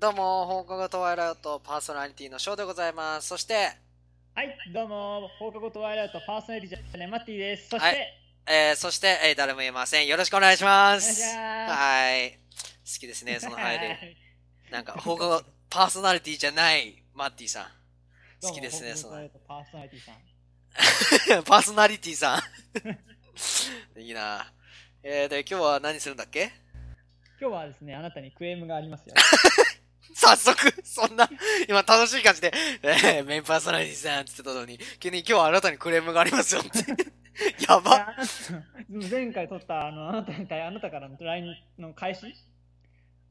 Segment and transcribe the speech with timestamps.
[0.00, 3.28] どうも、放課後トワイライトパーソナリティのショーでございます。
[3.28, 3.76] そして、
[4.34, 7.68] はい、どうも、放課後トワイライトパーソナリティじゃないマッティです。
[7.68, 7.96] そして、はい
[8.46, 10.06] えー、そして、えー、誰も言えません。
[10.06, 11.22] よろしくお願いします。
[11.36, 12.30] はい。
[12.30, 12.38] 好
[12.98, 14.16] きですね、 その入り。
[14.72, 17.66] なんか、放課後パーソナリティじゃないマッティさん。
[18.40, 21.42] 好きですね、そのパーソナリティさん。
[21.44, 22.42] パーソナリティさ
[23.96, 24.00] ん。
[24.00, 24.50] いいな。
[25.02, 26.50] えー、で、今日は何するんだっけ？
[27.38, 29.14] 今日はですね、あなたにクレームがありますよ。
[30.14, 31.28] 早速、そんな、
[31.68, 37.20] 今楽しい感じで、えー、メインパーソナリティさんって言ってたのに、急に今日はあなたにクレームがありますよって。
[37.68, 37.96] やば。
[37.96, 42.34] いや前回取ったあのあなたに対あなたからの LINE の開始？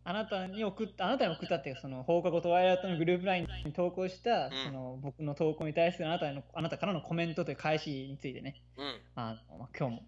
[0.05, 9.02] あなたに送った、あなたに送ったっていうかその放課後トワイライトのグループ LINE に投稿した、んその僕の投稿に対するあなたのあなたからのコメントという返しについてね、うん。
[9.16, 10.03] あの今日も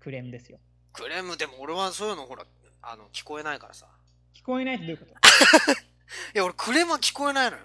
[0.00, 0.58] クレームですよ。
[0.92, 2.44] クレームでも俺はそういうのほら、
[2.82, 3.86] あの、聞こえないからさ。
[4.34, 5.14] 聞こえないってどういうこと？
[6.34, 7.62] いや、俺クレームは聞こえないのよ。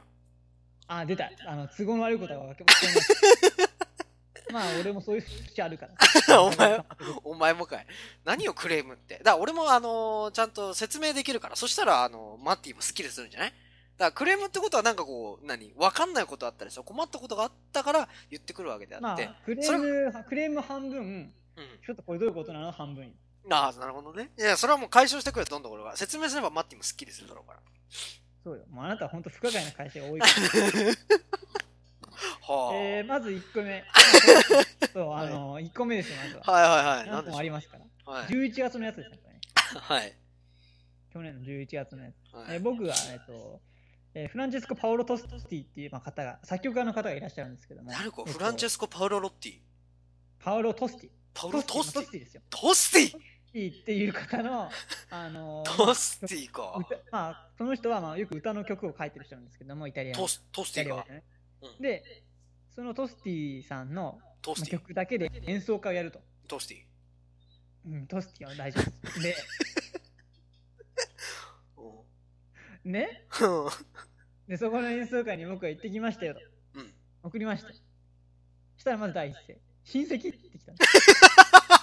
[0.88, 1.30] あ、出た。
[1.48, 3.16] あの、都合の悪いことが分かります。
[4.52, 5.88] まあ、俺もそういう節あるか
[6.28, 6.42] ら。
[6.44, 6.86] お前
[7.24, 7.88] お前もかい。
[8.26, 9.18] 何よクレームって。
[9.20, 11.56] だから俺もあのーちゃんと説明できるから。
[11.56, 13.52] そしたら、あのマッティもスッキリするんじゃない？
[13.52, 15.74] だからクレームってことはなんかこう、何？
[15.78, 19.26] わかんないことあったりさ、困ったことがあったから言ってくるわけであって。
[19.26, 19.78] まあ、クレー
[20.12, 21.34] ム、クレーム半分、うん。
[21.86, 22.72] ちょっとこれどういうことなの？
[22.74, 23.16] 半分。
[23.50, 24.32] ああ、なるほどね。
[24.38, 25.96] いや、それはもう解消してくれ、どんどん俺が。
[25.96, 27.60] 説明すればマッティもスッキリするだろうから。
[28.44, 28.66] そうよ。
[28.70, 30.34] もうあなたは本当不可解な会社が多いから。
[32.42, 32.76] はあ。
[32.76, 33.84] えー、まず1個目。
[34.94, 36.44] そう、あの、1個目ですよ、まずは。
[36.44, 37.08] はいはいはい。
[37.10, 38.14] 何個もありまますから。
[38.14, 38.28] はい。
[38.28, 39.40] 11月のやつですね、これね。
[39.80, 40.18] はい。
[41.14, 42.36] 去年の11月のやつ。
[42.36, 43.62] はいえー僕が、えっと、
[44.14, 47.92] えーフランチェスコ・パオロ・トスティっていう、まあ、方が、作曲家の方がいらっしゃるんですけども。
[47.92, 49.60] フランチェスコ・パウロ・ロッティ？
[50.40, 51.10] パオロ・トスティ。
[51.34, 52.42] パウロ・トスティですよ。
[52.50, 53.22] トスティ？
[53.52, 54.70] ティっていう方の、
[55.10, 56.74] あのートスティか。
[56.78, 60.20] 歌まあ、その人はまあよく歌の曲を書いてる人なんですけども、イタリアの。
[60.20, 61.06] トス、トスティか。
[61.08, 61.24] でね
[61.62, 62.24] うんで、
[62.70, 64.20] そのトスティさんの。
[64.42, 66.22] 曲だけで演奏会をやると。
[66.48, 66.84] トスティ。
[67.86, 69.22] うん、トスティは大丈夫です。
[69.22, 69.36] で、
[71.78, 73.70] うんね、うん
[74.48, 76.42] でそこの演奏会に僕は行ってきましたよと。
[76.76, 76.94] うん。
[77.24, 77.72] 送りました。
[77.72, 80.78] したらまず第一声、親戚って来たの。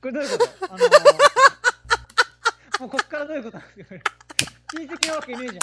[0.00, 0.74] これどういうこと？
[0.74, 4.00] あのー、もうこっからどういうことなんですか？
[4.76, 5.58] 親戚なわけねえじゃん。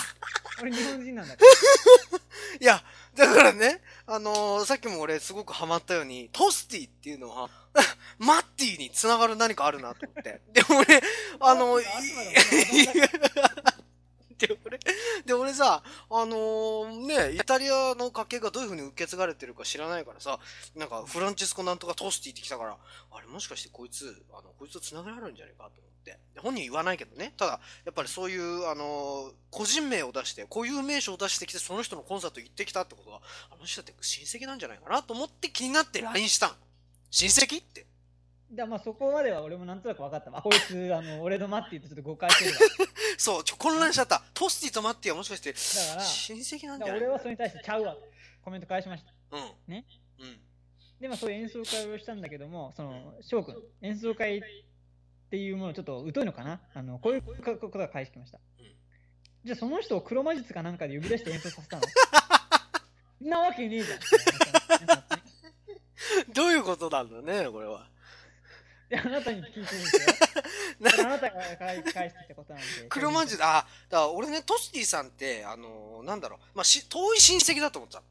[0.62, 2.20] 俺日本人なんだから。
[2.60, 2.84] いや、
[3.16, 7.50] だからね、あのーさっきも俺すごくハマったように、トスティっていうのは、
[8.20, 10.42] マッティに繋がる何かあるなと思って。
[10.52, 11.02] で、俺、
[11.40, 11.96] あの、いあく
[13.36, 13.77] ま
[14.38, 14.80] で、俺、
[15.26, 20.40] で、俺さ、あのーね、イタリアの家系がどういう風に受け継がれてるか知らないからさ、
[20.76, 22.78] なんか、フランチェスコなんとかトースティってきたから、
[23.12, 26.20] あれもしかしてこいつ、あの、こいつと繋がるんじゃないかと思って。
[26.38, 27.34] 本人言わないけどね。
[27.36, 36.52] ただ、やっぱりそういう、あのー個人名を出して、固有名詞を出してきて、その人のコンサート行ってきたってことは、あの人だって親戚なんじゃないかなと思って気になって LINE したん。
[37.10, 37.88] 親戚って。
[38.52, 42.60] だまあそこまでは俺もなんとなく分かったこいつ、あの、俺のマッティとちょっと誤解してるわ。
[43.18, 44.24] そう、ちょ、混乱しちゃった。
[44.34, 45.58] トスティとマッティはもしかして、だ
[45.96, 48.08] から、親戚なんだじゃ俺はそれに対してちゃうわと。
[48.44, 49.12] コメント返しました。
[49.32, 49.52] うん。
[49.68, 49.86] ね？
[50.20, 50.40] うん。
[51.02, 54.42] で、まあそういう演奏会をしたんだけども、その、翔くん、演奏会っ
[55.30, 56.62] ていうものちょっと疎いのかな？
[56.74, 57.34] あの、こういうこ
[57.70, 58.40] とが返してきました。
[58.60, 58.68] うん
[59.46, 61.84] じゃあその人を黒魔術かなんかで呼び出して演奏させたの？
[63.26, 64.00] ん なわけねえじゃん。
[66.34, 67.88] どういうことなんだね、これは。
[68.90, 70.16] で、あなたに聞いてるんですよ。
[71.06, 72.68] あなたが返返してきたことなんで。
[72.90, 78.06] 黒魔術、あ、だから俺ね、トスティさんって、あのーなんだろう、まあ、し、遠い親戚だと思ってたの。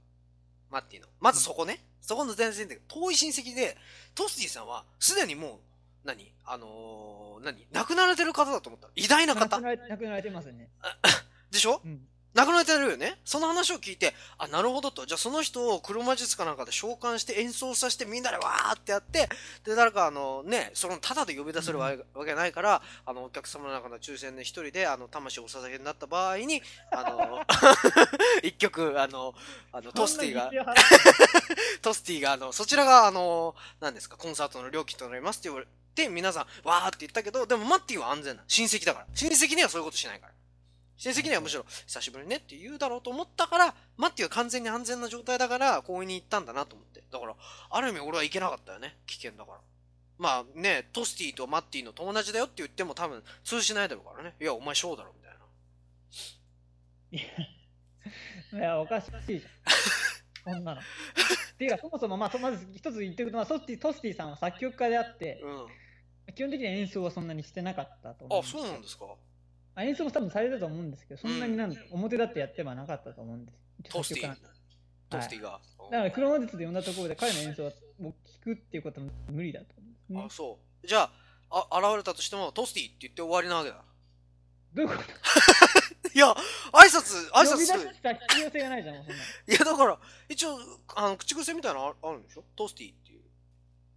[0.70, 1.06] マッティの。
[1.20, 1.82] まずそこね。
[2.02, 3.76] そこの前線で、遠い親戚で、
[4.14, 5.58] トスティさんは、すでにもう、
[6.04, 6.32] 何？
[6.44, 7.66] あのー何？
[7.72, 8.92] 亡くなられてる方だと思ったの。
[8.96, 10.04] 偉大な方亡く。
[10.04, 10.68] なられてますよね。
[11.50, 11.80] でしょ？
[11.84, 12.06] うん。
[12.36, 13.18] 亡くなられてるよね？
[13.24, 15.06] その話を聞いて、あ、なるほどと。
[15.06, 19.26] じゃあその人を黒魔術かなんかで召喚して演奏させてみんなでわーってやって、
[19.64, 21.92] で、誰かあのね、その、ただで呼び出せるわ
[22.26, 26.60] けないから、あの、お客様の中の抽選で一人で、あの、魂をお捧げになった場合に、
[26.92, 27.40] あの、
[28.44, 29.34] 一曲、あの、
[29.72, 30.50] あの、トスティが
[31.80, 38.44] トスティが、あの、そちらが、あの、何ですか、コンサートの料金となりますって言われて、皆さん、わーって言ったけど、でもマッティは安全な。
[38.46, 39.06] 親戚だから。
[39.14, 40.32] 親戚にはそういうことしないから。
[40.96, 47.04] 親戚にはむしろ、久しぶりにねって言うだろうと思ったから、マッティは完全に安全な状態だから、公園に行ったんだなと思って。
[47.10, 47.34] だから、
[47.70, 48.96] ある意味俺は行けなかったよね。
[49.06, 49.58] 危険だから。
[50.18, 54.34] まあね、トスティとマッティの友達だよって言っても多分通じないだろうからね。
[54.40, 55.28] いや、お前ショーだろ、みた
[57.18, 57.32] い
[58.52, 58.58] な。
[58.58, 60.54] いや、おかしいじゃん。
[60.54, 60.80] こんなの。
[60.80, 60.84] っ
[61.58, 66.34] ていうか、そもそも、まあ、まず一つ言ってることは、トスティトスティさんは作曲家であって、うん。
[66.34, 69.06] 基本的には演奏はそんなにしてなかったと思あ、そうなんですか
[69.76, 73.58] あ演奏も多分されたと思うんですけど、そんなになん、表立ってやってはなかったと思うんです。
[73.92, 74.56] トースティー作曲家。
[75.10, 75.60] トースティーが。
[75.92, 77.70] だから、クロノデツで呼んだところで彼の演奏を
[78.00, 80.30] 聞くっていうことは無理だと思うんですねあ、。
[80.30, 80.86] そう。
[80.86, 81.10] じゃ
[81.50, 83.84] あ、あ、現れたとしても、トースティーって言って終わりなわけだ。
[84.74, 85.02] どういうこと？
[86.16, 86.28] いや、
[86.72, 87.94] 挨拶、挨拶呼び出する。
[87.94, 89.20] した必要性がないじゃん、そんなの。
[89.46, 89.98] いや、だから、
[90.30, 90.58] 一応、
[90.96, 92.44] あの、口癖みたいなのああるんでしょ？
[92.56, 93.20] トースティーっていう。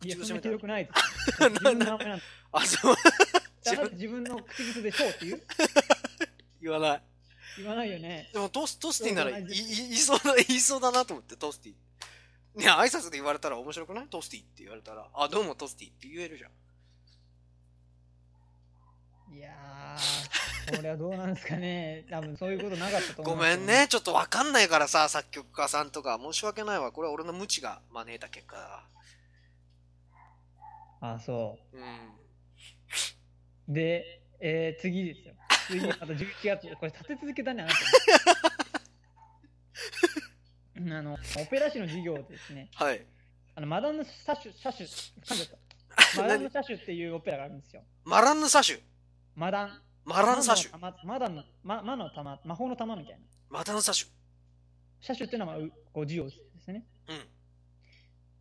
[0.06, 0.90] いや、口癖みたいなそんな広
[2.02, 2.26] くないです。
[2.52, 2.96] あ、そう。
[3.72, 5.42] だから自分の口癖でそうって言う？
[6.62, 7.04] 言わない。
[7.58, 8.30] 言わないよね。
[8.34, 12.62] でもトーストースティーならいい言いそうだ、言いそうだなと思って、トースティー。
[12.62, 14.08] いや、挨拶で言われたら面白くない？
[14.08, 16.52] トースティーって言われたら、あ、どうもトースティーって言えるじゃん。
[19.32, 22.06] いやー、これはどうなんですかね。
[22.10, 23.44] 多分そういうことなかったと思ごう。
[23.44, 23.88] めんね、。
[23.88, 26.92] ちょっとわかんないからさ、作曲家さんとか、申し訳ないわ。
[26.92, 28.84] これは俺の無知が招いた結果だ。
[31.02, 32.12] あ、そうん。
[33.70, 33.74] う。
[33.74, 35.34] で、えー、次ですよ。
[35.68, 37.80] 次、あと11月、これ立て続けたね、あなた。
[40.98, 43.06] あの、オペラ史の授業でですね、はい。
[43.56, 44.88] あのマダンヌ・サシュ、サシュ、
[45.22, 46.22] 噛んじゃった。
[46.22, 47.84] マダンヌ・サシュっていうオペラがあるんですよ。
[48.06, 48.82] マランヌサシュ？
[49.36, 49.82] マダン。
[50.06, 50.78] マランサシュ？
[50.78, 53.20] ママダンの、ま、魔の玉、魔法の玉みたいな。
[53.50, 54.08] マダンサシュ？
[55.02, 55.58] 車種っていうのは、
[55.92, 56.86] こう授業ですね。
[57.08, 57.28] うん。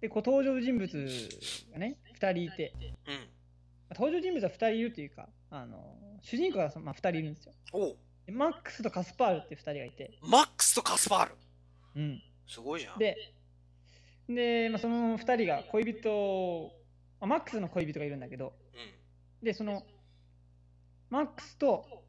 [0.01, 1.29] で、こう登場人物
[1.73, 2.73] がね、2人いて、
[3.07, 3.29] うん。
[3.91, 7.97] 登場人物は2人いるというか、あの主人公がそ、まあ、2人いるんですよお。
[8.31, 11.35] マックスとカスパールって2人がいて、マックスとカスパール。
[11.97, 12.99] うん、すごいじゃん。
[12.99, 13.17] で、
[14.29, 16.71] でまあ、その2人が恋人、
[17.21, 19.45] まあマックスの恋人がいるんだけど、うん。
[19.45, 19.83] で、その、
[21.11, 22.05] マックスと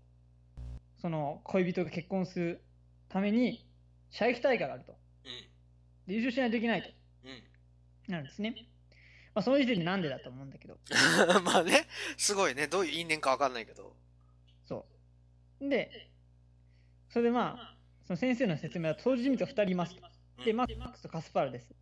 [1.02, 2.62] その恋人が結婚する
[3.08, 3.66] ために、
[4.10, 4.98] 射撃大会があると。
[6.08, 6.90] で優勝しないといけないと
[7.24, 7.30] うん。
[7.30, 7.44] うん。
[8.12, 8.56] なるんですね。
[9.40, 10.78] まあ、その時点でなんでだと思うんだけど、
[11.46, 11.88] まあね、
[12.18, 12.68] すごいね。
[12.68, 13.96] どういう因縁かわかんないけど。
[14.68, 14.86] そ
[15.62, 15.70] う。
[15.70, 16.10] で、
[17.08, 20.02] それでまあ、その先生の説明は登場人物が2人いますと。
[20.44, 21.74] で、うんマックスとカスパールです。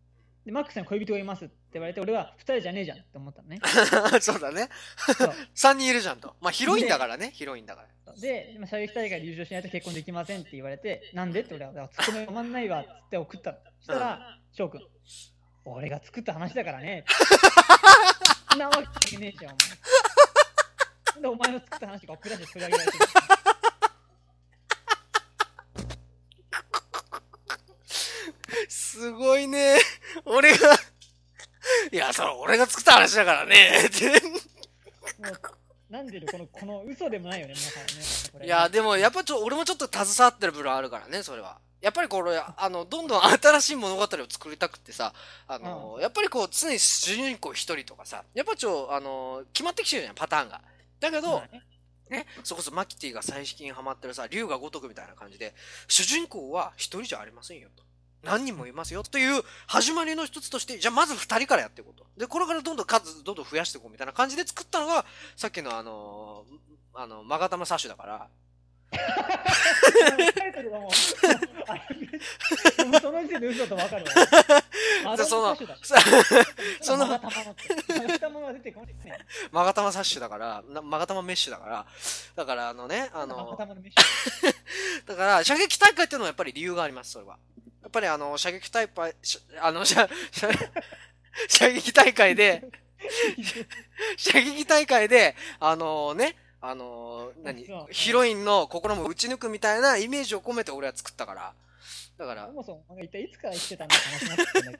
[0.46, 3.58] で、マックスには恋人がいますって言われて、俺は2人じゃねえじゃんって思ったのね。
[4.22, 4.68] そうだね。
[4.96, 6.36] そう 3人いるじゃんと。
[6.40, 8.14] まあヒロインだからね、ヒロインだから。
[8.14, 13.58] で、まあ射撃大会で優勝しないと結婚できませんって言われて、なんでって俺は、ツッコミが止まんないわって送ったの。
[13.80, 14.80] そしたら、翔くん、
[15.72, 17.04] 俺が作った話だからね。
[18.50, 19.68] そんなわけねえじゃん、お前。
[21.14, 23.04] なんでお前の作った話がオペラで取り上げられてる
[28.68, 29.78] すごいね。
[30.24, 30.74] 俺が、
[31.92, 33.86] いや、それ俺が作った話だからね。
[33.86, 37.88] ってもうなんでるこの、この嘘でもないよね、皆さんね。
[38.32, 41.58] これいや、でもやっぱちょ、俺もちょっと携わってる部分あるからね、それは。
[41.80, 45.12] やっぱりこれ、あの、どんどん新しい物語を作りたくってさ、
[45.46, 50.60] あの、やっぱりこう、常に主人公一人とかさ、やっぱちょ、あの、決まってきてるじゃん、パターンが。
[51.00, 51.62] だけど、まあね
[52.10, 55.54] ね、それこそマキティが最近ハマってるさ、竜が如くみたいな感じで、
[55.88, 57.82] 主人公は一人じゃありませんよと。
[58.22, 62.06] 何人もいますよという始まりの一つとして、じゃあまず二人からやっていこうと。
[62.16, 65.04] で、これからどんどん数どんどん増やしていこうみたいな感じで作ったのが、
[65.36, 68.28] さっきのあのーあの、マガタマサッシュだから、
[68.90, 70.90] タイトルがもう、
[73.00, 75.16] その時点で嘘だと分かるわ。
[75.16, 75.56] その
[76.80, 77.68] そのマガタマのって。
[77.92, 78.94] マガタマが出てこない
[79.92, 81.86] サッシュだから、なマガタマメッシュだから、
[82.36, 83.58] だからあのね、あの
[85.06, 87.36] だから、射撃大会っていうのはやっぱり理由があります、それは。
[87.82, 90.48] やっぱりあの、射撃大会、しあの、射、射
[91.48, 92.64] 射撃大会で、
[94.16, 97.66] 射撃大会で、あのね、あの何？
[97.66, 101.54] そう、ヒロインの心も打ち抜くみたいなイメージを込めて俺は作ったから。
[102.18, 104.04] だからそ、もそもお前が一体いつから言ってたんだって
[104.64, 104.78] 話。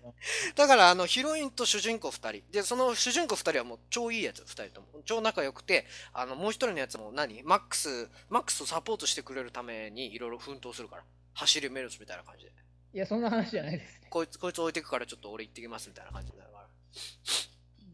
[0.56, 2.42] だからあの、ヒロインと主人公二人。
[2.50, 4.88] で、その主人公二人はもう超いいやつ、二人とも。
[5.04, 7.42] 超仲良くて、あの、もう一人のやつも何？
[7.44, 11.04] マックス、マックスをサポートしてくれるためにいろいろ奮闘するから。
[11.34, 12.52] 走りメルスみたいな感じで。
[12.94, 14.08] いや、そんな話じゃないですね。
[14.10, 16.66] こいつ、こいつ置いてくからちょっと俺行ってきますみたいな感じになるから。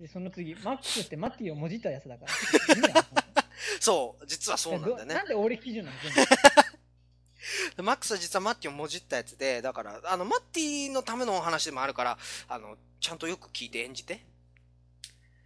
[0.01, 2.33] で、その次、マックスってマッティをもじったやつだから。
[3.81, 5.23] そう、実はそうなんだよねな。
[5.23, 5.97] んで俺基準なの
[7.83, 12.19] マックスは実はマッティをもじったやつで、だから、あの、マッティのためのお話でもあるから、
[12.49, 14.25] あの、ちゃんとよく聞いて演じて。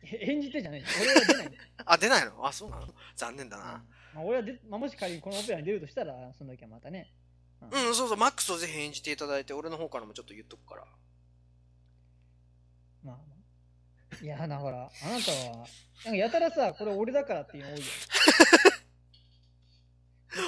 [0.04, 1.58] え演じてじゃない俺は出ない。
[1.84, 2.46] あ、出ないの？
[2.46, 2.88] あ、そうなの？
[3.16, 3.84] 残念だな。
[4.14, 7.12] まあ、俺はで、まあ、もし仮にこのオペラに出るとしたら、その時はまたね。
[7.60, 10.84] うん、そうそう、マックスをぜひ演じていただいて、俺の方からもちょっと言っとくから。
[13.02, 13.37] まあまあ。
[14.22, 15.66] いや、だから、あなたは、
[16.04, 17.84] なんかやたらさ、これ俺だからっていうの多いよ。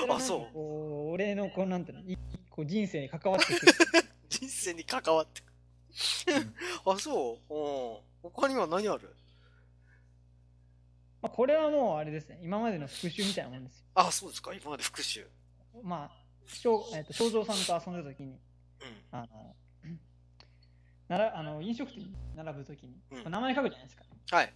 [0.09, 2.17] あそう俺のこうなんていうのい
[2.51, 3.73] こう人生に関わってくる。
[4.29, 5.43] 人生に関わって。
[6.85, 8.31] あ、そううん。
[8.31, 9.17] 他には何ある？
[11.23, 13.87] まあ、これはもうあれですね、今までの復習みたいなもんですよ。
[13.95, 15.27] あ、そうですか今まで復讐。
[15.83, 16.11] まあ、
[16.47, 18.39] 正えっと正蔵さんと遊んでた時に、うん。
[19.11, 19.57] あの、
[21.11, 24.05] ならあの飲食店に並ぶ時に、うんまあ名前書くじゃないですか。
[24.31, 24.53] はい。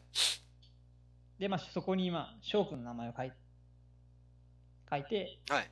[1.40, 3.32] で、まあ、そこに、まあ、翔くんの名前を書い
[4.88, 5.70] 書いて、はい。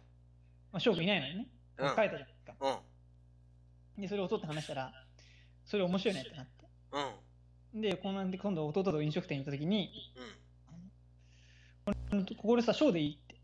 [0.72, 1.48] まあ、翔くんいないのにね、
[1.78, 2.54] うん書いたじゃないですか。
[2.60, 4.02] うん。
[4.02, 4.92] で、それを弟と話したら、
[5.64, 6.66] それ面白いねってなって。
[7.74, 7.80] うん。
[7.80, 9.92] で、こんなんで今度弟と飲食店に行った時に、
[12.10, 12.26] うん。
[12.26, 13.40] ここでさ、翔でいいって、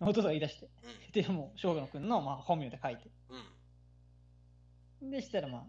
[0.00, 0.08] うん。
[0.08, 0.68] 弟が言い出して。
[1.14, 1.22] うん。
[1.22, 3.08] で、もう、翔くんの、まあ、本名で書いて。
[5.00, 5.10] うん。
[5.12, 5.62] で、したら、まあ、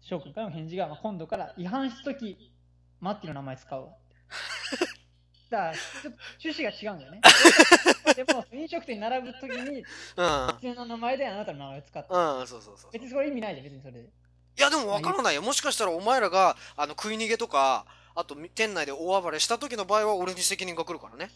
[0.00, 2.52] 翔くんからの返事が、まあ、今度から違反した時
[3.00, 3.88] マッティの名前使うわ。
[5.50, 7.20] だから、ちょっと趣旨が違うんだよね。
[8.14, 9.84] でも、飲食店に並ぶ時に、うん。
[9.84, 12.14] 普通の名前であなたの名前を使って。
[12.14, 12.92] うん、そうそうそう。
[12.92, 14.00] 別にそれ意味ないじゃん、別にそれで。
[14.00, 15.42] いや、でも分からないよ。
[15.42, 21.30] もしかしたらお前らが、あの、食い逃げとか、あと、店内で大暴れした時の場合は、俺に責任が来るからね。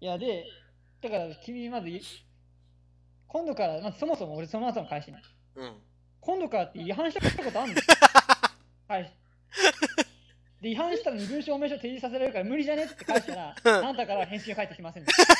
[0.00, 0.44] いや、で、
[1.00, 2.02] だから君まずい、
[3.28, 5.22] 今度から、まずそもそも俺その後の返しね。
[5.54, 5.82] うん。
[6.20, 7.74] 今度からって違反したことあんの？
[8.88, 9.10] 返 し。
[10.60, 15.36] で、違反したら身分証明書提示させられるから無理じゃねって返したら、あなたからは返信が返ってきませんでした。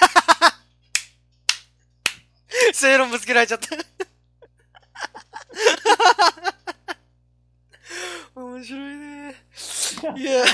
[2.72, 3.68] 正論ぶつけられちゃった。
[8.40, 9.34] 面白いね。
[10.16, 10.44] いや、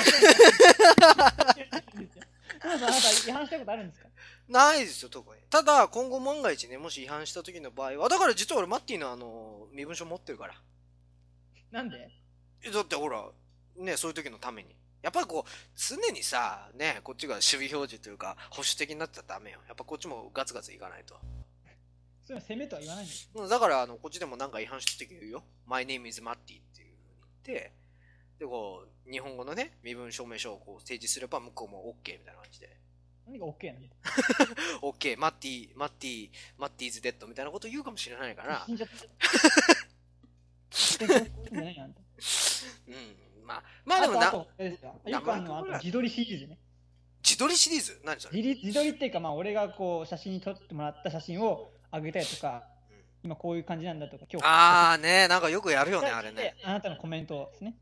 [2.63, 4.09] あなた違反したことあるんですか？
[4.49, 5.41] ないですよ、特に。
[5.51, 10.55] ただ、今後万が一ね、もし違反した時の場合は、だから実は俺、マッティのあの、身分証持ってるから。
[11.71, 12.11] なんで？
[12.65, 13.25] えだってほら、
[13.77, 14.77] ね、そういう時のために。
[15.03, 19.59] やっぱりこう、常にさ、ね、こっちが守備表示というか、保守的になってたらダメよ。
[19.67, 21.17] やっぱこっちもガツガツいかないと。
[22.25, 25.43] そういうの攻めとは言わないんですうんだから、あの、こっちでもなんか違反した時言うよ。
[25.67, 26.89] My name is Matty っていう風に
[27.45, 27.73] 言って、
[28.39, 32.82] で、こう、日本語のね、身分証明書をこう提示すれば向こうも OK みたいな感じで。
[33.27, 33.83] 何が OK なん？
[33.89, 33.95] だ
[34.83, 38.63] OK、マッティ、マッティ、マッティ is dead みたいなこと言うかもしれないから。
[38.67, 38.95] 死、んじゃった。
[42.89, 44.77] うん、まあ、まあでもな、あとよ。
[45.07, 46.59] ゆかんのあと自撮りシリーズね。
[47.25, 48.01] 自撮りシリーズ？
[48.05, 53.05] 何それ、自撮り自撮りっていうか、まあ、俺がこう写真に撮ってもらった写真をあげたりとか、うん。
[53.25, 56.43] 今こういう感じなんだとか、今日あーね、なんかよくやるよね、あれね。
[56.43, 57.77] であなたのコメントですね。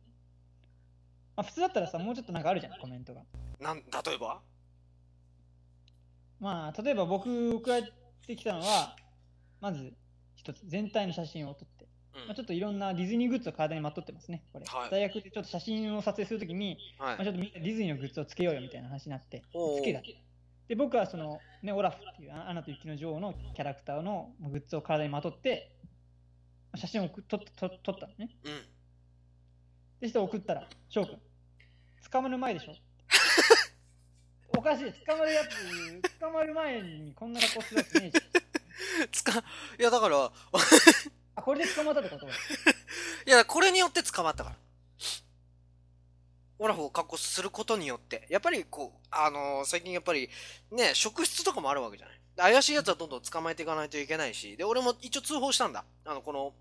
[1.37, 3.23] まあ、普通だったらさ、もうちょっとなんかあるじゃん、コメントが。
[3.61, 3.82] なん、例
[4.14, 4.40] えば？
[6.40, 7.92] まあ、例えば僕送られ
[8.26, 8.97] てきたのは、
[9.61, 9.92] まず
[10.35, 14.64] 一つ、全体の写真を撮って、うんまあ、ちょっといろんなディズニーグッズを体にまとってますね、これ。
[14.66, 20.00] はい大学でちょっと写真を撮影するときに、はいまあ、ちょっとみんなディズニーのグッズをつけようよみたいな話になって、つけた。
[20.68, 25.76] で、僕はその、ね、オラフっていう、あアナと雪の女王のキャラクターのグッズを体にまとって、
[26.73, 28.30] まあ写真を撮っ撮撮ったのね。
[28.44, 28.62] うん。
[30.00, 31.18] で、して送ったら、翔くん、
[32.11, 32.75] 捕まる前でしょ？
[34.61, 39.09] おかしい、捕まるやつ、捕まる前にこんな格好するやつねえじゃん。
[39.11, 39.43] つか、
[39.79, 40.31] いやだから、
[41.37, 42.26] あ、これで捕まったってこと？
[42.26, 42.31] い
[43.25, 44.57] や、これによって捕まったから。
[46.59, 50.29] オラフを格好することによって、やっぱりこう、あのー最近やっぱり、
[50.73, 52.17] ね、職質とかもあるわけじゃない。
[52.37, 55.87] で怪しい奴はどんどん捕まえていかないといけないし、で、俺も一応通報したんだ。
[56.05, 56.52] あの、この、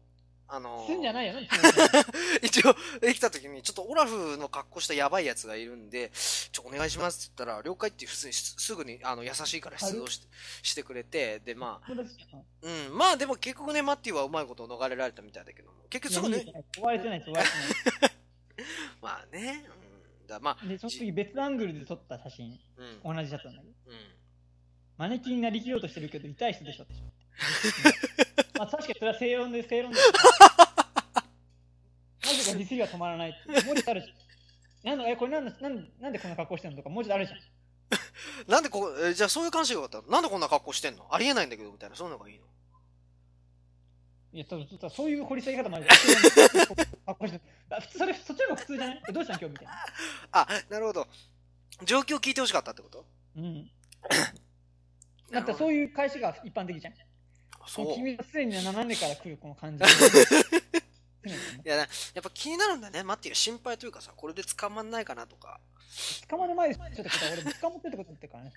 [0.52, 1.48] あのーすんじゃないよね。
[2.42, 6.12] 一応、できた時に、ちょっとオラフの格好したやばいやつがいるんで、
[6.52, 10.28] ちょ、お願いしますって言ったら、了解って普通にすすぐに、あの、優しいから出動して、
[10.64, 16.46] してくれて、で、まあ、うん、まあでも結局ね、マッティはうまいこと逃れられたみたいだけども、結局すぐね
[16.78, 18.16] 追われてない追われて
[19.02, 19.66] まあね、
[20.22, 20.74] うん、だまあ、ない。
[20.74, 22.60] で、その時別アングルで撮った写真、
[23.04, 24.16] うん、同じだったんだけど、うん。
[24.98, 26.94] マネキンになりきろうとしてるけど、痛い人でしょって。
[28.60, 29.98] まあ確かにそれは正論で正論で。
[32.22, 33.62] なぜかディスりが止まらないって。
[33.66, 34.12] 文字あるじゃ
[34.94, 34.98] ん。
[34.98, 37.40] なんだ、え、これなんだなんなんでこんな格好してんのとか文字あるじゃん。
[38.48, 40.08] なんでこえじゃあそういう関心があったの？
[40.10, 41.08] なんでこんな格好してんの？
[41.10, 42.44] ありえないんだけどみたいな、そういうのがいいの？
[44.34, 45.88] いや、そうそうそういう掘り下げ方もある。
[47.06, 49.04] 格好してるあ普通それ、そっちの方が普通じゃない？
[49.10, 49.86] えどうしたん今日みたいな。
[50.34, 51.08] あ、なるほど。
[51.86, 53.06] 状況を聞いてほしかったってこと？
[53.38, 53.72] うん。
[55.32, 56.94] だってそういう返しが一般的じゃん。
[57.70, 57.92] そう。
[57.92, 59.84] い君は常に斜めから来るこの感じ。
[61.64, 61.88] や、なや
[62.20, 63.04] っぱ気になるんだね。
[63.04, 65.60] マッティが心配というかさ、これで捕まんないかなとか。
[66.28, 67.02] 捕まる前でちょっと
[67.34, 68.52] 俺捕まってってこと言ってるからね。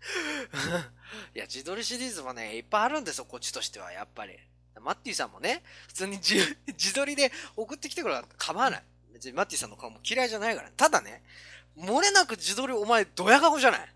[1.34, 4.38] いや、自撮りシリーズもね、いっぱいあるんですよ、こっちとしては、やっぱり。
[4.80, 6.36] マッティさんもね、普通に自
[6.68, 8.82] 自撮りで送ってきてくれたら構わない。
[9.12, 10.70] 別にマッティさんの顔も嫌いじゃないから。
[10.70, 11.22] ただね、
[11.76, 13.94] 漏れなく自撮りお前ドヤ顔じゃない？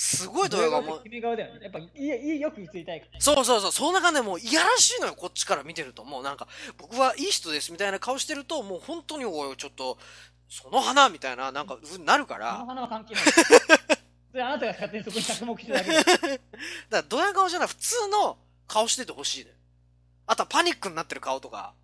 [0.00, 0.98] すごいドヤ顔も。
[1.04, 1.60] だよね。
[1.60, 3.20] やっぱいいよく映りたいから。
[3.20, 6.04] そうそうそう、その中でもういやらしいのよ、こっちから見てると。
[6.04, 9.98] もうなんか、僕はいい人ですみたいな顔してると、もう本当におい、ちょっと、
[10.48, 13.24] その花みたいな、なんか、ふうになるかこのら、花は関係ない。
[14.32, 15.96] それあなたが勝手にそこに着目してるだけで。
[15.98, 16.40] だか
[16.92, 19.50] らドヤ顔じゃない普通の顔しててほしいね
[20.26, 21.74] あとはパニックになってる顔とか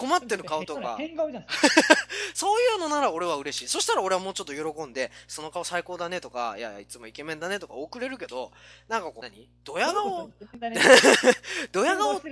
[0.00, 0.96] 困ってる顔とか。
[0.96, 1.44] 変顔じゃん。
[2.32, 3.68] そういうのなら俺は嬉しい。
[3.68, 8.50] そしたら俺はもうちょっと喜んでその顔最高だねとかいやいやいつもイケメンだねとか送れるけど
[8.88, 9.46] なんかこう何？
[9.62, 10.30] ドヤ顔？
[11.70, 12.18] ドヤ顔？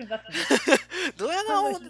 [1.18, 1.72] ドヤ顔？
[1.72, 1.80] 顔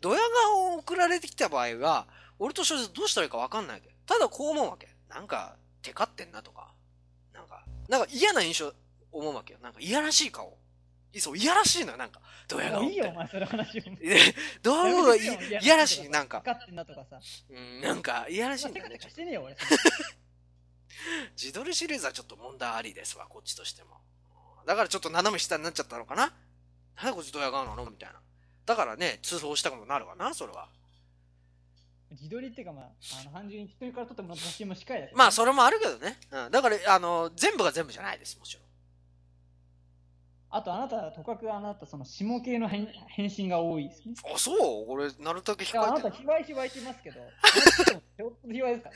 [0.00, 2.06] ドヤ顔を送られてきた場合は
[2.38, 3.94] 俺と正直どうしたらいいか分かんないわけ。
[4.04, 4.88] ただこう思うわけ。
[5.08, 6.70] なんかテカってんなとか。
[7.32, 8.74] なんかなんか嫌な印象
[9.10, 9.58] 思うわけよ。
[9.62, 10.48] なんかいやらしい顔。
[10.48, 10.50] い
[11.20, 12.20] そういやらしいのよなんか。
[12.48, 12.92] ドヤ顔って。
[12.92, 13.82] いいよ、お前、その話を。
[13.82, 14.18] で
[14.62, 16.40] ドヤ顔がいいやらしいなんか。
[16.40, 17.20] かってんなとかさ。
[17.50, 18.98] うんなんかいやらしいんだよね。
[19.00, 19.56] してねえよ、俺。
[21.36, 24.00] 自撮りシリーズはちょっと問題ありですわこっちとしても。
[24.66, 26.32] だからちょっと斜め下になっちゃったのかな？
[26.96, 27.84] なんでこっちドヤ顔なの？
[27.90, 28.20] みたいな。
[28.66, 30.68] だからね通報したくもなるわなそれは。
[32.10, 35.18] 自撮りっていうか、まあ、あの、単純に人から撮ってもらった写真もしっかりだけど。
[35.18, 38.63] まあそれもあるけどね、うん、だからあの全部が全部じゃないですもちろん
[40.56, 44.14] あと、あなた、とかくあなた、その、下系の返返信が多いですね。
[44.32, 44.84] あそう？
[44.88, 47.20] 俺なるだけいやあなた、卑猥卑猥って言いますけど、
[48.46, 48.90] 卑猥ですか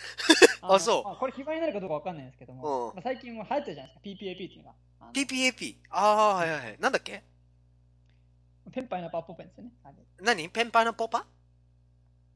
[0.69, 0.75] ら。
[0.75, 4.75] あそうのまこれ卑猥になるかどうかわかんないんですけども、うんまあ、最近も流行ってるじゃないですか、PPAP っていうのが。
[5.01, 7.25] あの PPAP ああはいはいはいなんだっけ？
[8.73, 9.71] ペンパイナパーポペンですよね。
[9.83, 10.49] あれ何？
[10.51, 11.27] ペンパイのポパ？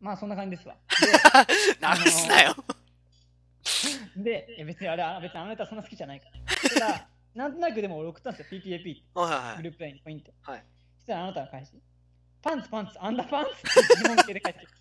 [0.00, 0.74] まあ、そんな感じですわ。
[2.04, 2.56] 流すなよ
[4.16, 6.26] で、 別にあれ、あ別にあなたそんな好きじゃないか
[6.80, 7.08] ら。
[7.34, 9.02] なんとなくでも俺送ったんですよ、PPAP って。
[9.14, 9.56] はいはいはい。
[9.58, 10.32] グループラインにポイント。
[10.42, 10.64] はい。
[10.98, 11.70] そしたらあなたが返し、
[12.42, 13.50] パンツパンツ、アンダーパンツ。
[13.50, 14.66] って日本系で返して。
[14.66, 14.76] くる。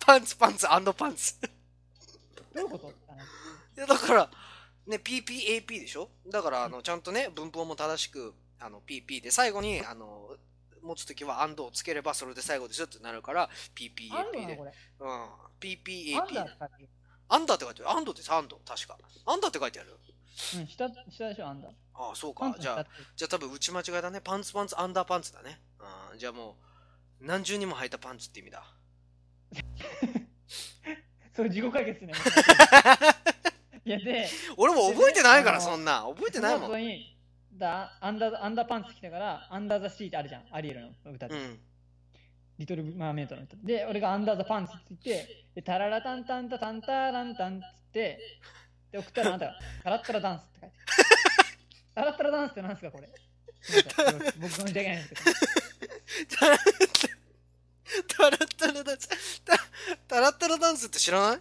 [0.00, 1.34] パンツパンツアンドパンツ。
[1.40, 1.48] ど
[2.56, 2.92] ういうこと？
[3.08, 3.18] あの。
[3.18, 3.22] い
[3.76, 4.30] やだから
[4.86, 6.10] ね PPAP でしょ？
[6.30, 10.30] だからあのちゃんとね文法も正しくあの PP で最後にあの
[10.82, 14.72] 持つときはアンドをつければそれで最後ですってなるから PPAP なのでこれ。
[15.00, 15.08] うん。
[15.08, 15.28] アン
[15.60, 16.88] PPAP ダーって書いてる
[17.28, 17.98] アンダーって書いてある。
[17.98, 18.58] アンドですアンド。
[18.66, 18.98] 確か。
[19.26, 19.90] アンダーって書いてある
[20.58, 21.72] うん、下、下でしょ、アンダー。
[21.94, 22.54] ああそうか。
[22.58, 24.20] じゃあじゃあ多分打ち間違いだね。
[24.22, 25.60] パンツパンツアンダーパンツだね。
[26.12, 26.56] うんじゃあも
[27.20, 28.62] う何重にも履いたパンツって意味だ。
[31.34, 32.12] それ自己解決ね。
[33.84, 36.02] いや、で、俺も覚えてないからそんな。
[36.02, 36.78] 覚えてないもん。
[36.78, 37.16] に
[37.52, 41.34] だアンダーアンダーパンツ着たから、アンダーザシーってあるじゃん、アリエルの歌で。
[41.34, 41.60] うん。
[42.58, 43.56] リトルマーメイドの歌。
[43.56, 48.18] で、俺がアンダーザパンツって言って、でタララタンタンタタンタランタンっつって、
[48.92, 50.76] で、送ったらあなたが、タラッタラダンスって書いて。
[51.94, 53.08] タラッタラダンスってなんですか、これ？
[54.38, 55.36] 僕のじゃないんですけど。
[56.38, 56.56] タラ
[58.38, 59.08] ッタラダンス
[59.44, 59.56] タ
[60.06, 61.40] タラッタラダンスって知らない？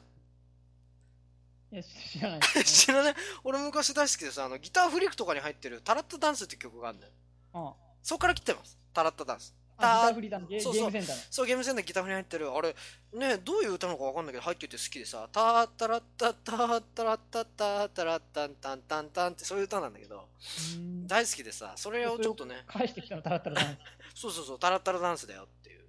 [1.74, 3.16] いや、知らないです、 知らない？
[3.44, 7.14] 俺昔大好きでさあのギターフリックとかに入ってるタラッタダンスって曲があるんだよ
[7.54, 7.74] うん。
[8.04, 11.22] そこから来てますタラッタダンスあ、ギターフリーダンスゲそうそうゲームセンターの。
[11.30, 12.76] そうゲームセンターにギターフリに入ってるあれ
[13.14, 20.28] ねどういう歌なのか分かんないけど入ってて好きでさタッタラッタッタッタラッタッタッタラッタンタンタンタンってそういう歌なんだけど
[20.76, 23.78] うん大好きでさそれをちょっとね返してきたの、タラッタラダン
[24.16, 25.82] そうそうそうタラッタラダンスだよっていう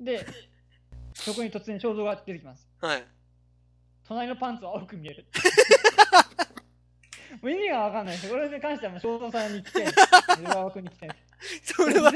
[0.00, 0.04] ス。
[0.04, 0.26] で、
[1.14, 2.66] そこに突然肖像が出てきます。
[2.80, 3.04] はい
[4.08, 5.24] 隣のパンツは青く見える。
[7.40, 8.28] もう意味がわかんないです。
[8.28, 9.86] これに関してはもう肖像さんに来て、
[10.40, 11.08] 江川君に来て。
[11.64, 12.12] それは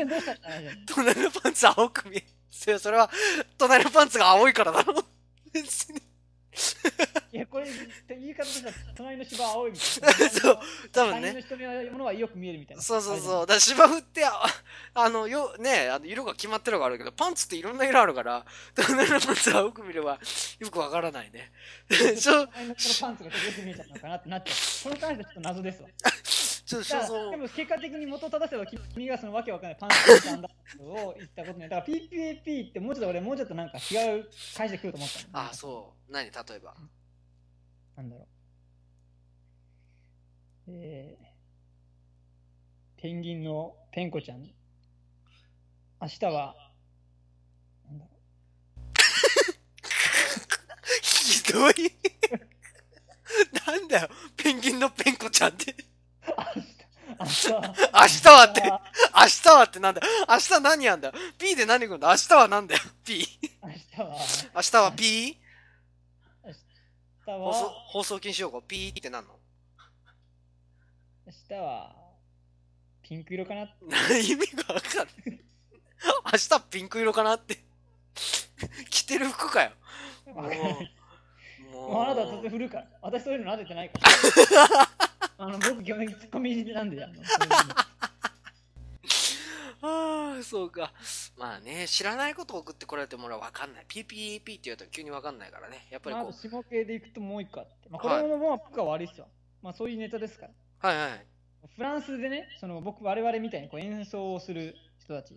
[0.86, 3.10] 隣のパンツ青く見えるそれそれは
[3.58, 5.04] 隣のパンツが青いからだろ
[5.52, 6.00] 別に
[7.32, 7.66] いや、これ、
[8.08, 10.30] 言い方としては、隣の芝は青いみたいな。
[10.30, 10.58] そう
[10.92, 12.82] 多分他人のね人のものはよく見えるみたいな。
[12.82, 13.20] そうそうう。
[13.20, 14.46] そうだ芝生ってあ
[14.94, 20.20] あのよねあの色が決まってるのがあるけどパンツっていろんな色あるから隣のパンツ青く見れば
[20.60, 21.50] よくわからないね
[22.16, 24.94] そう隣のパンツがよく見えちゃったのかなってなっちゃう。
[24.94, 25.88] この関してはちょっと謎ですわ。
[26.64, 30.48] ちょっとだからそうでも結果的に元を正せば君がそのわけわかんないパンツなんだ
[30.80, 31.68] を言ったことね。
[31.68, 35.44] だから PPAP ってもうちょっと俺もうちょっとなんか違う会社来ると思ったの。
[35.46, 36.24] あそう何？
[36.24, 36.74] 例えば
[37.96, 38.26] なんだろう。
[40.68, 44.42] えー、ペンギンのペンコちゃん。
[46.00, 46.54] 明日は、
[47.86, 48.10] なんだろ
[51.02, 51.74] ひどい
[53.66, 55.76] なんだよペンギンのペンコちゃんってう。
[57.20, 58.70] 明日は、明日はって明
[59.26, 59.62] 日は。
[59.64, 60.06] ってなんだよ。
[60.28, 61.14] 明日何やんだよ。
[61.38, 62.80] P で何くんだ明日はなんだよ。
[63.04, 63.26] P
[63.62, 64.16] 明日は、
[64.54, 65.38] 明日は P
[66.44, 66.58] 明日
[67.26, 68.60] 放送は、放送禁止用語。
[68.62, 69.38] P ってなんの？
[71.26, 71.94] 明日は、
[73.02, 73.62] ピンク色かな
[74.18, 75.40] 意味がわかんない。
[76.32, 77.58] 明日ピンク色かなって。
[78.90, 79.72] 着てる服かよ。
[80.26, 80.42] も。
[80.42, 82.02] うもう。
[82.02, 82.86] あなたは突然振るから。
[83.02, 85.08] 私そういうの撫でてないから。
[85.36, 87.14] あの僕、基本的にツッコミなんで、あの
[89.86, 90.92] ああ、そうか。
[91.36, 93.84] まあね、知らないことを送ってこられても俺は分かんない。
[93.86, 95.86] PPP って言うと急に分かんないからね。
[95.90, 99.26] やっぱりまあ、あこと下系でいくともう一個あって、まあ、こはいれもまあ僕は悪いっすわ。
[99.62, 100.52] まあそういうネタですから。
[100.92, 101.26] う、はいはい。
[101.76, 105.34] フランスでね、その僕、我々みたいにこう演奏をする人たち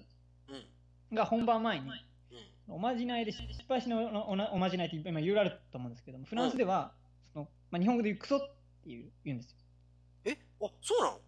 [0.50, 1.16] うん。
[1.16, 2.74] が本番前に、うん。
[2.76, 6.94] おまじないで失敗しのおおおまじないって今いろいろあると思うんですけども、フランスでは、
[7.34, 8.40] そのまあ、日本語でクソっ
[8.84, 9.58] ていう言うんですよ。
[10.62, 11.20] えあ、そうなの？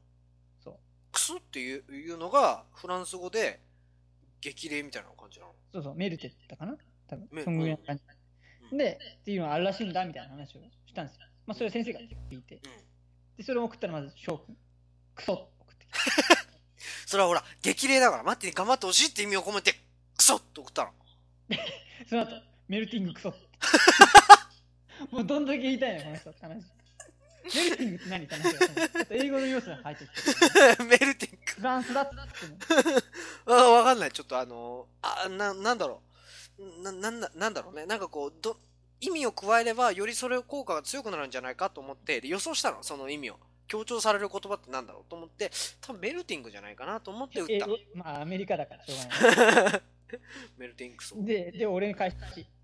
[0.63, 0.75] そう。
[1.11, 3.59] クソっていういうのがフランス語で
[4.41, 5.53] 激励みたいな感じなの？
[5.73, 6.77] そうそう、メルテって言ったかな？
[7.07, 8.03] 多分メそんぐらいの感じ。
[8.03, 8.19] うん
[8.77, 11.25] で、っていうのがあるらしいんだみたいな話をしたんですよ。
[11.47, 12.55] まあ、それは先生が聞いて。
[12.55, 12.61] うん。
[13.35, 14.57] で、それを送ったらまず翔くん、
[15.15, 15.95] クソって送ってきて。
[17.07, 19.73] それはほら、激励だから、待ってに頑張ってほしいって意味を込めて、
[20.15, 20.91] クソって送ったの。
[22.07, 23.33] その後、メルティングクソ。
[25.09, 26.63] もうどんだけ言いたいの、この人って話。
[27.43, 30.83] メルティングって何って話がちょっと英語の要素が入ってきて。
[30.83, 32.93] メルティンフランスだっつっても。
[33.45, 33.53] グ。
[33.53, 34.11] あ、わかんない。
[34.11, 36.01] ちょっとあのー、あ、な、なんだろ
[36.57, 36.83] う。
[36.83, 37.85] な、なんだ、なんだろうね。
[37.85, 38.57] なんかこう、ど、
[39.01, 43.39] 意味を加えれば、よりそれ効果が強くなるんじゃないかと思って、で予想したの、その意味を。
[43.67, 47.67] 強調される言葉ってなんだろうと思って、多分メルティングじゃないかなと思って打った。
[47.93, 49.81] まあ、アメリカだからしょうがない。
[50.57, 52.15] メルティングソで、で、俺に返し、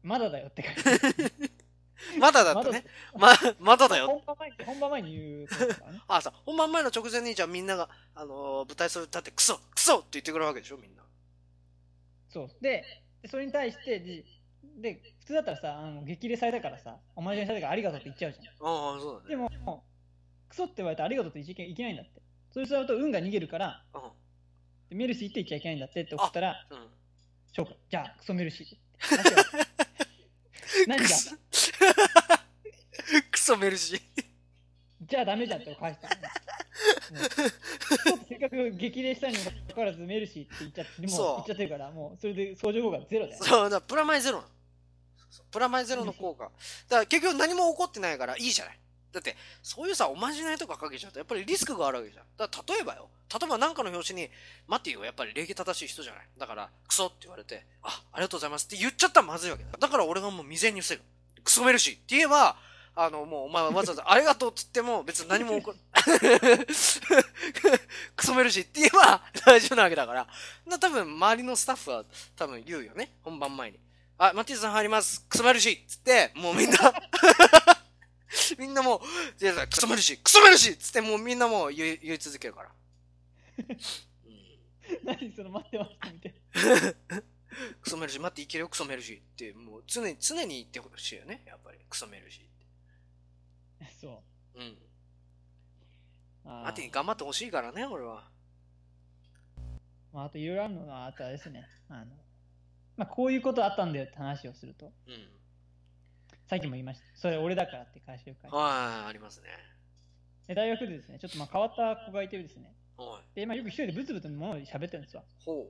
[0.01, 1.64] まだだよって返して。
[2.19, 2.85] まだだったね。
[3.17, 3.29] ま、
[3.59, 4.07] まだだよ。
[4.07, 6.01] 本番前に、本番前に言うことだからね。
[6.07, 11.03] あ、さ、本番前の直前にじゃあみんなが、あのー舞台袖立ってクソクソって言ってくるわけでしょ、みんな。
[12.29, 12.49] そう。
[12.61, 12.83] で、
[13.21, 14.25] でそれに対して、で、
[14.77, 18.55] で普通だったらさ、あの激励されたからさ、おまじないされたからありがとうって言っちゃうじゃん。
[18.55, 19.29] ああ、そうだね。
[19.29, 19.83] でも、
[20.49, 22.21] クソって言われたらありがとうって言っちゃいけないんだって。
[22.51, 23.97] そうすると運が逃げるから、う
[24.89, 26.73] でメルシーって言っちゃいけないんだってって送ったら、ん。
[26.73, 26.89] うん、
[27.89, 28.85] じゃあクソメルシーって。
[30.87, 31.05] 何が？
[33.31, 34.01] クソメルシー。
[35.01, 36.07] じゃあダメじゃんって返した
[37.13, 43.43] うせっかく激励したにもかかわらずメルシーって言っちゃって、もう言っちゃってるから、もうそれで相乗効果ゼロだよ。
[43.43, 44.43] そう、だプラマイゼロ
[45.51, 46.45] プラマイゼロの効果。
[46.45, 46.53] だか
[46.89, 48.79] ら結局何も起こってないからいいじゃない。
[49.11, 52.25] だって、そういうさ、おまじないとかかけちゃうと、やっぱりリスクがあるわけじゃん。
[52.37, 54.29] だから例えばよ、例えば何かの表紙に、
[54.67, 56.27] マッティはやっぱり礼儀正しい人じゃない。
[56.37, 59.69] だから、クソって言われて、あ、ありがとうございますって言っちゃったらまずいわけだ。
[59.79, 61.01] だから俺がもう未然に防ぐ。
[61.45, 62.57] クソメルシーって言えば、
[62.95, 65.77] あの、もうお前はわざわざありがとうって言っても別に何も起こる。
[68.15, 70.27] クソメルシーって言えば 大丈夫なわけだから。
[70.65, 72.03] な多分周りのスタッフは
[72.35, 73.11] 多分言うよね。
[73.21, 73.79] 本番前に。
[74.17, 75.23] あ、マッティさん入ります。
[75.29, 76.77] クソメルシーっつって、もうみんな
[78.57, 79.01] みんなもう、
[79.37, 82.71] じゃあクソメルシー、クソメルシーっつってもうみんなもう言い言い続けるから。
[83.59, 83.77] うん
[85.03, 87.23] 何その待ってますみたい
[87.81, 91.79] クソメルシー、待っていけるよ、クソメルシーって、もう常に、常に言ってほしいよね、やっぱり。
[91.89, 93.85] クソメルシーって。
[93.85, 93.89] な。
[93.99, 94.23] そ
[94.55, 94.59] う。
[94.59, 94.77] うん。
[96.45, 98.29] あーマティに頑張ってほしいからね、俺は。
[100.13, 101.67] まあ、あといろいろあるのは、あとあれですね。
[101.89, 102.05] あの
[102.97, 105.27] まあ、こういうことあったんだよって話をすると、うん。
[106.47, 107.05] さっきも言いました。
[107.15, 108.55] それ俺だからって返しを返して。
[108.55, 109.49] はい、ありますね。
[110.47, 112.73] で大学でですね、ちょっとまあ変わった子がいてですね。
[112.97, 113.39] はい。
[113.39, 115.23] で、まあ、よく一人でブツブツ物を喋ってるんですわ。
[115.43, 115.65] ほん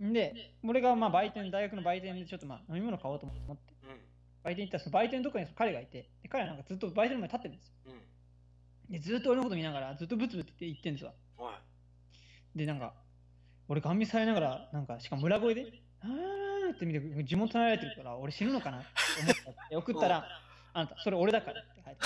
[0.00, 3.86] で、俺がまあ売店、大学の売店でちょっとまあ飲み物買おうと思って、う。
[3.88, 4.00] うん。
[4.44, 7.72] 売店行ったらその売店のところに彼がいて、で彼はなんかずっと売店の前に立ってるんですよ。
[7.86, 8.92] うん。
[8.92, 11.12] で、ずっと俺のこと見ながら、ずっとブツブツって言ってるんですわ。
[11.38, 11.60] は
[12.54, 12.58] い。
[12.58, 12.94] で、なんか、
[13.68, 18.78] 俺、ガン見されながら、なんか、しかも裏声で、あーって見て、呪文唱えられてるから、俺死ぬのかな？
[18.78, 18.86] って
[19.22, 20.28] 思って送ったら、
[20.72, 22.00] あなた、それ俺だからって書いて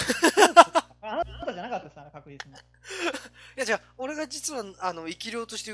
[1.03, 2.55] あなたじゃなかったさ、確実に。
[2.55, 2.57] い
[3.57, 5.73] や、じゃあ、俺が実は、あの、生き量として、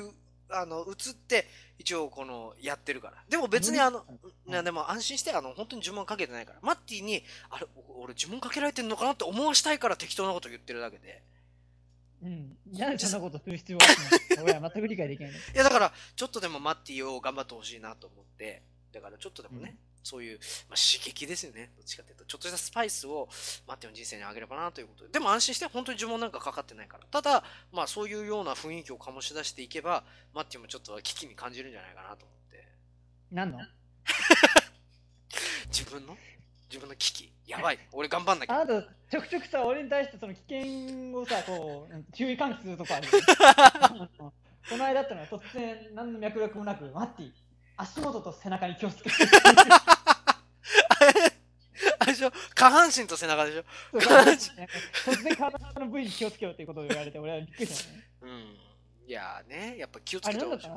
[0.50, 1.46] あの、映って、
[1.78, 3.24] 一応、この、やってるから。
[3.28, 4.04] でも別に、あの、
[4.44, 6.58] うんなでも安心して、あの、本当に呪文かけてないから。
[6.62, 11.22] マッティに、あれ、お俺呪文かけられてんのかなって思わしたいから適当なこと言ってるだけで。
[12.22, 12.56] うん。
[12.72, 20.38] なんでそんなことする必要があるの俺は全く理解できないいや、だから、ちょっとでもマッティを頑張ってほしいなと思って、だからちょっとでもね、そういう、
[20.68, 21.72] まあ、刺激ですよね。
[21.76, 23.28] どっちかっていうと、ちょっとしたスパイスを
[23.66, 25.10] マッティの人生にあげればなということで。
[25.10, 27.04] でも安心して、本当に呪文なんかかかってないから。
[27.10, 27.42] ただ、
[27.72, 32.68] まあそういうような雰囲気を醸し出していけば、マッティもちょっと危機に感じるんじゃないかなと思って。
[33.32, 33.58] 何の？
[35.68, 36.16] 自分の？
[36.70, 37.32] 自分の危機。
[37.46, 37.78] やばい。
[37.92, 38.54] 俺頑張んなきゃ。
[38.60, 43.08] あなた、ちょくちょくさ、俺に対してその危険をさ、こう、注意喚起するとこある
[44.68, 47.32] この間だったのは突然、何の脈絡もなく、マッティ、
[47.76, 49.16] 足元と背中に気をつけて。
[52.16, 52.32] しょ？
[52.54, 53.64] 下半身と背中でしょ？
[53.92, 58.04] そう突然体の部位に気をつけろっていうことを言われて、俺はびっくりしたね。
[58.22, 58.56] うん。
[59.06, 60.66] いやーね、やっぱ気をつあけてほしい。
[60.66, 60.70] い。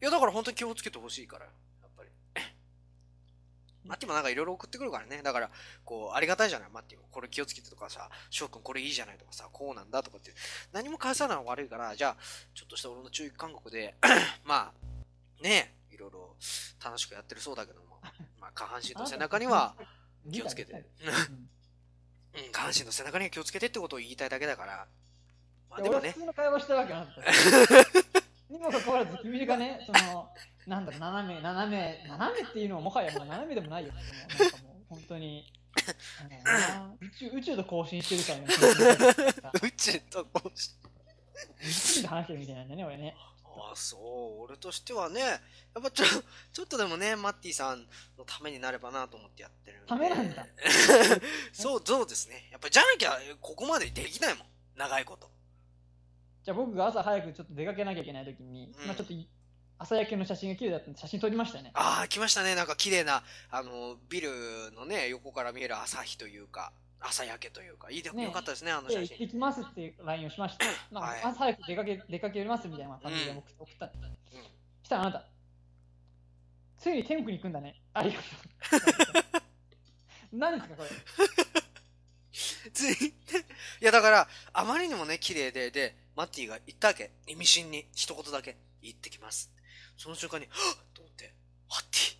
[0.00, 1.46] や、だから本当に気をつけてほしいから。
[1.46, 2.10] やっぱり。
[3.84, 5.22] マッティもなんかいろいろ送ってくるからね。
[5.22, 5.50] だから、
[5.84, 7.04] こう、ありがたいじゃない、マッティも。
[7.10, 10.32] これ気をつけてとかさ、翔くんこれいいじゃないとかさ、こうなんだとかって。
[10.72, 12.16] 何も返さないの悪いから、じゃあ、
[12.54, 13.96] ちょっとした俺の注意勧告で、
[14.44, 16.36] まあ、ねえ、いろいろ
[16.82, 18.00] 楽しくやってるそうだけども、
[18.40, 19.76] まあ、下半身と背中には
[20.30, 20.72] 気をつけて。
[20.72, 20.78] うん
[22.34, 24.86] うん、下半身の背中には気をつけてってことを言いたいだけだから。
[25.70, 27.12] まあいでもね普、通の会話したわけなんだ。
[28.48, 30.28] にもかかわらず、君がね、その、
[30.66, 33.92] なんだろう、斜め、斜め、斜めっていうのはもはやもう斜めでもないよ。
[33.92, 35.52] なんかもう、本当に、
[37.00, 39.42] 宇宙、宇宙と交信してるからね。
[39.62, 40.70] 宇宙とこうし
[41.60, 43.16] 宇宙で話してるみたいなんだね、俺ね。
[43.54, 43.96] ああ、そ
[44.40, 44.44] う。
[44.44, 45.36] 俺としてはね、や
[45.78, 46.04] っぱちょ、
[46.52, 47.86] ちょっとでもね、マッティさん
[48.16, 49.86] のためになればなと思ってやってるんで。
[49.88, 50.46] ためなんだ。
[51.52, 52.48] そう、そうですね。
[52.50, 54.46] やっぱじゃなきゃ、ここまでできないもん。
[54.76, 55.30] 長いこと。
[56.44, 59.28] じゃあ僕が朝早くちょっと出かけなきゃいけないときに、うんまあちょっとい
[59.78, 61.72] 朝焼けの写真が綺麗だったんで写真撮りましたよね。
[61.74, 62.54] ああ、来ましたね。
[62.54, 64.30] なんか綺麗な、あの、ビル
[64.72, 69.26] のね、横から見える朝日というか、朝焼けというか、いいで、ねよかったですね、あので、写真。
[69.26, 71.22] 行きますっていう LINE をしまして、 なんかはい。
[71.22, 73.38] 朝早く出かけ出かけますみたいな感じでうん。
[73.38, 73.86] 送った。
[73.86, 74.86] んです。
[74.86, 75.28] したらあなた、
[76.78, 77.80] ついに天国に行くんだね。
[77.92, 78.28] ありがと
[79.38, 79.42] う。
[80.32, 80.90] 何ですか、これ。
[82.72, 83.14] ついい
[83.80, 87.12] やだからあまりにもね綺麗ででマッティが言ったわけ。
[87.26, 88.56] 意味深に一言だけ。
[88.80, 89.52] 行ってきます。
[89.96, 90.86] その瞬間にはっ！
[90.94, 91.34] と思って
[91.68, 92.16] マッティ。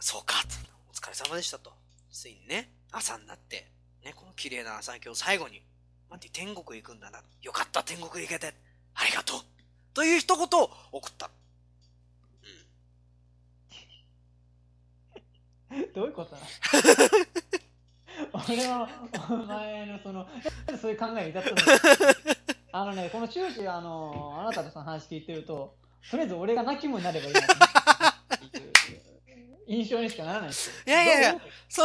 [0.00, 0.48] そうかと
[0.88, 1.72] お疲れ様でしたと。
[2.10, 3.66] ついにね朝になって
[4.04, 5.62] ねこの綺麗な朝焼けを最後に
[6.10, 7.22] マッティ天国行くんだな。
[7.42, 8.52] よかった天国行けて。
[8.94, 9.40] ありがとう。
[9.94, 11.30] という一言を送った。
[15.70, 15.92] うん。
[15.94, 16.36] どういうこと
[18.32, 18.88] 俺は
[19.30, 20.26] お前のその、
[20.80, 21.56] そういう考えに至ったの？
[22.72, 25.76] あのね、この終始、あの、あなたのその話聞いてると、
[26.10, 27.40] とりあえず俺が泣き者になればいいな
[29.70, 30.48] 印象にしかならない。
[30.48, 30.72] ですよ。
[30.86, 31.82] いやいやいやそ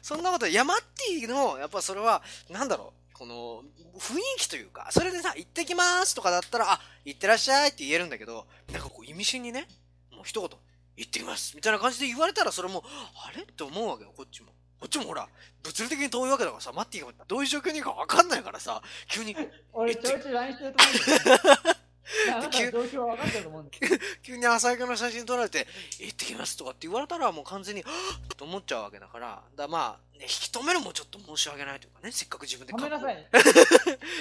[0.00, 3.62] そんなこといやマッティのやっぱそれはなんだろうこの
[3.98, 9.68] 雰囲気というかそれでさ「行ってきます」とかだったら「あ行ってらっしゃい」って言えるんだけどなんかこう意味深にね
[10.12, 10.48] もう一言
[10.96, 13.42] 「行ってきます」みたいな感じで言われたらそれもあれ？
[13.42, 14.48] って思うわけよこっちも。
[14.78, 15.26] こっちもほら
[15.62, 19.34] 物理的に遠いわけだからさマッティがどういう状況にいるか分かんないからさ急に。
[19.72, 21.34] 俺ちょいちょい LINE してると思
[21.72, 22.26] う んだよ。
[22.26, 23.98] いやあなたの状況は分かってると思うんだよ。
[24.22, 25.66] 急に朝焼けの写真撮られて
[26.00, 27.84] 「行ってきます」とかって言われたらもう完全に
[28.36, 33.28] と思っちゃうわけだからだまあ、ね、引き止めるもちょっと申し訳ないというかねせっかく自分でごめんなさい。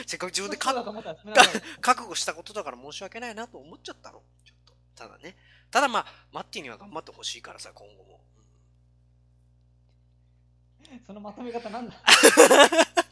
[0.08, 0.58] せっかく自分で。
[1.82, 5.36] 覚悟したことだから申し訳ないなと思っちゃったのちょっとただね
[5.71, 8.21] ただまあマッティには頑張ってほしいからさ今後も、
[11.06, 11.95] そのまとめ方なんだ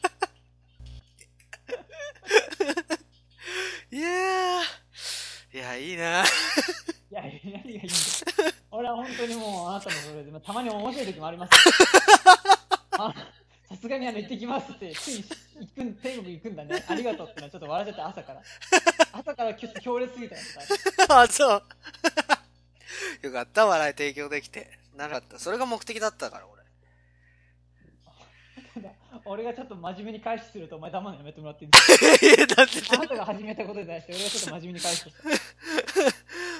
[3.93, 5.55] いやー。
[5.55, 6.23] いやいいな。
[6.23, 6.25] い
[7.11, 7.89] や、何がいいんだよ。
[8.71, 11.51] 俺は本当にもうあなたのそれで、まあ、たまに面白い時もあります。
[12.97, 13.13] あ
[13.69, 15.25] さすがにあの行ってきますって、ついに
[15.59, 16.83] 行くん天国行くんだね。
[16.87, 18.41] ありがとうってのはちょっと笑っちゃって朝から。
[19.11, 20.41] 朝からき強烈すぎたよ
[21.09, 21.63] あそう。
[23.21, 24.79] よかった笑い提供できて。
[24.95, 25.37] なかった。
[25.37, 26.47] それが目的だったから
[29.25, 32.95] 俺がちょっと真面目に返しするとお前黙るのやめてもらっていいですか？
[32.95, 35.05] あなたが始めたことに対して俺がちょっと真面目に返す。
[35.05, 35.11] と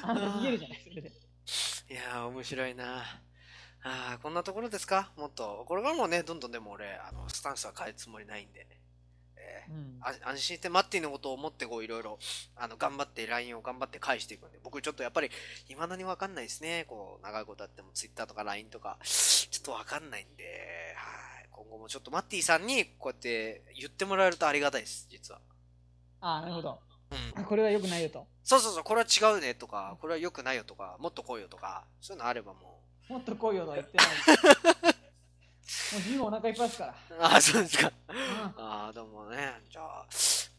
[0.03, 1.09] あなた逃げるじゃないそれで。
[1.09, 3.03] いやー面白いな。
[3.83, 5.11] あーこんなところですか？
[5.17, 8.65] もっとこれからもねどんどんでも俺あのスタンスは変えるつもりないんで、
[9.35, 9.97] えーうん。
[10.01, 12.17] あ安心してマッティのことを思ってこういろいろ
[12.55, 14.59] あの頑張って LINE を頑張って返していくんで。
[14.63, 15.29] 僕ちょっとやっぱり
[15.67, 16.85] 未だに分かんないですね。
[16.87, 18.97] こう長いことあっても Twitter とか LINE とか。
[19.03, 20.43] ちょっと分かんないんで
[20.95, 21.22] はい
[21.53, 25.39] 今後もちょっとマッティさんにこうやって言ってもらえるとありがたいです実は
[26.21, 26.79] ああ、なるほど。
[27.37, 28.25] うんこれは良くないよと。
[28.43, 34.07] そうそうそうこれは違うねとかこれは良くないよとかもっと来いよとかそういうのあればもうもっと来いよとは言ってない。
[35.93, 36.95] もう自分お腹いっぱいですから。
[37.25, 38.15] ああそうですかうん
[38.57, 40.07] ああ、でもね、じゃあ、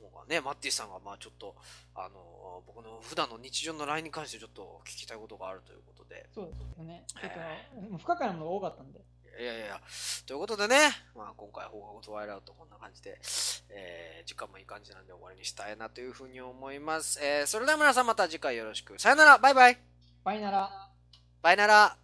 [0.01, 1.55] もうね、マッティさんが、まあちょっと、
[1.95, 7.05] あの、僕の普段の日常の LINE に関してちょっと聞きたいことがあるということで、そうですよね。
[7.09, 7.31] ちょっ
[7.91, 9.01] と、不可解なものが多かったんで。
[9.39, 9.81] いやいや
[10.27, 10.77] ということでね、
[11.17, 13.19] まあ今回放課後トワイライトこんな感じで、
[13.69, 17.21] えー時間もいい感じなんで終わりにしたいなというふうに思います。
[17.23, 18.99] えーそれでは皆さんまた次回よろしく。
[18.99, 19.79] さよなら、バイバイ、
[20.23, 20.89] バイなら。
[21.43, 21.97] バイなら。